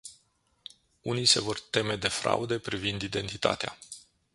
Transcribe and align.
Unii 1.01 1.25
se 1.25 1.39
vor 1.39 1.59
teme 1.59 1.95
de 1.95 2.07
fraude 2.07 2.59
privind 2.59 3.01
identitatea. 3.01 3.77